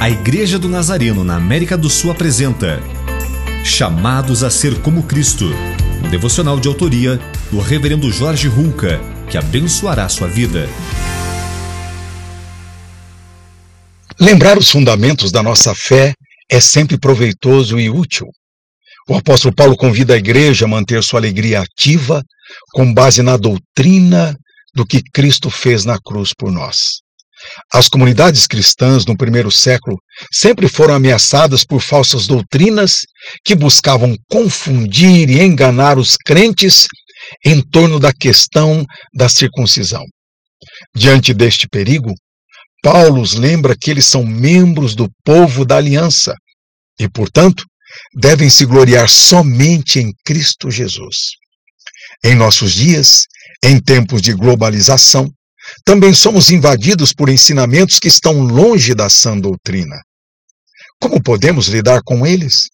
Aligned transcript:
A 0.00 0.08
Igreja 0.08 0.60
do 0.60 0.68
Nazareno 0.68 1.24
na 1.24 1.34
América 1.34 1.76
do 1.76 1.90
Sul 1.90 2.12
apresenta 2.12 2.80
Chamados 3.64 4.44
a 4.44 4.50
Ser 4.50 4.80
como 4.80 5.02
Cristo, 5.02 5.46
um 6.04 6.08
devocional 6.08 6.60
de 6.60 6.68
autoria 6.68 7.18
do 7.50 7.58
Reverendo 7.58 8.08
Jorge 8.12 8.46
Hulka, 8.46 9.00
que 9.28 9.36
abençoará 9.36 10.08
sua 10.08 10.28
vida. 10.28 10.68
Lembrar 14.20 14.56
os 14.56 14.70
fundamentos 14.70 15.32
da 15.32 15.42
nossa 15.42 15.74
fé 15.74 16.14
é 16.48 16.60
sempre 16.60 16.96
proveitoso 16.96 17.76
e 17.76 17.90
útil. 17.90 18.28
O 19.08 19.16
apóstolo 19.16 19.52
Paulo 19.52 19.76
convida 19.76 20.14
a 20.14 20.18
igreja 20.18 20.66
a 20.66 20.68
manter 20.68 21.02
sua 21.02 21.18
alegria 21.18 21.60
ativa 21.60 22.22
com 22.72 22.94
base 22.94 23.20
na 23.20 23.36
doutrina 23.36 24.38
do 24.72 24.86
que 24.86 25.02
Cristo 25.12 25.50
fez 25.50 25.84
na 25.84 25.98
cruz 25.98 26.30
por 26.32 26.52
nós. 26.52 27.00
As 27.72 27.88
comunidades 27.88 28.46
cristãs 28.46 29.04
no 29.04 29.16
primeiro 29.16 29.50
século 29.50 29.96
sempre 30.32 30.68
foram 30.68 30.94
ameaçadas 30.94 31.64
por 31.64 31.80
falsas 31.80 32.26
doutrinas 32.26 33.00
que 33.44 33.54
buscavam 33.54 34.16
confundir 34.30 35.28
e 35.30 35.40
enganar 35.40 35.98
os 35.98 36.16
crentes 36.16 36.86
em 37.44 37.60
torno 37.60 37.98
da 37.98 38.12
questão 38.12 38.84
da 39.14 39.28
circuncisão. 39.28 40.02
Diante 40.94 41.34
deste 41.34 41.68
perigo, 41.68 42.12
Paulo 42.82 43.20
os 43.20 43.34
lembra 43.34 43.76
que 43.78 43.90
eles 43.90 44.06
são 44.06 44.24
membros 44.24 44.94
do 44.94 45.08
povo 45.24 45.64
da 45.64 45.76
aliança 45.76 46.34
e, 46.98 47.08
portanto, 47.08 47.64
devem 48.14 48.48
se 48.48 48.64
gloriar 48.64 49.08
somente 49.08 49.98
em 49.98 50.12
Cristo 50.24 50.70
Jesus. 50.70 51.16
Em 52.24 52.34
nossos 52.34 52.72
dias, 52.72 53.24
em 53.64 53.80
tempos 53.80 54.22
de 54.22 54.32
globalização, 54.32 55.28
também 55.84 56.12
somos 56.12 56.50
invadidos 56.50 57.12
por 57.12 57.28
ensinamentos 57.28 57.98
que 57.98 58.08
estão 58.08 58.40
longe 58.40 58.94
da 58.94 59.08
sã 59.08 59.38
doutrina. 59.38 59.96
Como 61.00 61.22
podemos 61.22 61.68
lidar 61.68 62.00
com 62.04 62.26
eles? 62.26 62.68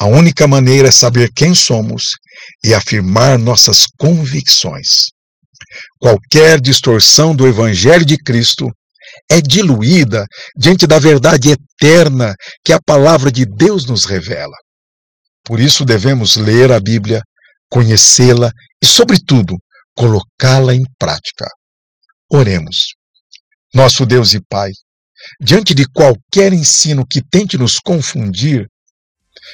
A 0.00 0.06
única 0.06 0.46
maneira 0.46 0.88
é 0.88 0.92
saber 0.92 1.30
quem 1.34 1.54
somos 1.54 2.02
e 2.64 2.74
afirmar 2.74 3.38
nossas 3.38 3.86
convicções. 3.98 5.06
Qualquer 5.98 6.60
distorção 6.60 7.34
do 7.34 7.46
Evangelho 7.46 8.04
de 8.04 8.16
Cristo 8.18 8.70
é 9.30 9.40
diluída 9.40 10.26
diante 10.56 10.86
da 10.86 10.98
verdade 10.98 11.50
eterna 11.50 12.34
que 12.64 12.72
a 12.72 12.80
palavra 12.84 13.30
de 13.30 13.46
Deus 13.46 13.86
nos 13.86 14.04
revela. 14.04 14.56
Por 15.44 15.60
isso 15.60 15.84
devemos 15.84 16.36
ler 16.36 16.72
a 16.72 16.80
Bíblia, 16.80 17.22
conhecê-la 17.70 18.50
e, 18.82 18.86
sobretudo, 18.86 19.56
colocá-la 19.96 20.74
em 20.74 20.84
prática. 20.98 21.46
Oremos. 22.30 22.94
Nosso 23.74 24.06
Deus 24.06 24.34
e 24.34 24.40
Pai, 24.40 24.70
diante 25.40 25.74
de 25.74 25.86
qualquer 25.86 26.52
ensino 26.52 27.06
que 27.06 27.20
tente 27.20 27.58
nos 27.58 27.78
confundir, 27.78 28.66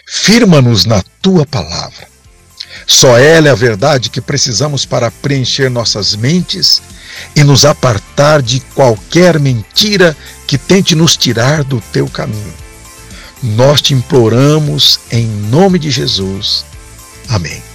firma-nos 0.08 0.84
na 0.84 1.02
tua 1.20 1.44
palavra. 1.44 2.08
Só 2.86 3.18
ela 3.18 3.48
é 3.48 3.50
a 3.50 3.54
verdade 3.54 4.10
que 4.10 4.20
precisamos 4.20 4.86
para 4.86 5.10
preencher 5.10 5.70
nossas 5.70 6.14
mentes 6.14 6.82
e 7.36 7.44
nos 7.44 7.64
apartar 7.64 8.40
de 8.42 8.60
qualquer 8.74 9.38
mentira 9.38 10.16
que 10.46 10.56
tente 10.56 10.94
nos 10.94 11.16
tirar 11.16 11.62
do 11.64 11.80
teu 11.92 12.08
caminho. 12.08 12.54
Nós 13.42 13.82
te 13.82 13.92
imploramos 13.92 15.00
em 15.10 15.26
nome 15.26 15.78
de 15.78 15.90
Jesus. 15.90 16.64
Amém. 17.28 17.71